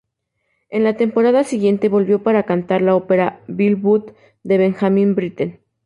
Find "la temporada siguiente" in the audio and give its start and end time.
0.83-1.87